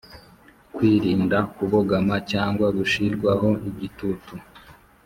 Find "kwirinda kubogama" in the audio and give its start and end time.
0.75-2.15